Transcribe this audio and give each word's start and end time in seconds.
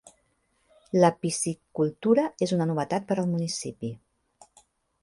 La 1.03 1.11
piscicultura 1.25 2.25
és 2.47 2.55
una 2.59 2.69
novetat 2.73 3.07
per 3.13 3.21
al 3.25 3.31
municipi. 3.37 3.95